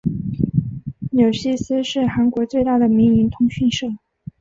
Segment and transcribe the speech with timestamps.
[1.11, 3.85] 纽西斯是韩国最大的民营通讯社。